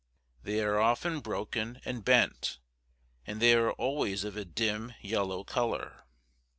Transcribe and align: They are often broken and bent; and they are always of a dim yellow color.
They 0.41 0.63
are 0.63 0.79
often 0.79 1.19
broken 1.19 1.79
and 1.85 2.03
bent; 2.03 2.57
and 3.27 3.39
they 3.39 3.53
are 3.53 3.71
always 3.73 4.23
of 4.23 4.35
a 4.35 4.43
dim 4.43 4.95
yellow 4.99 5.43
color. 5.43 6.05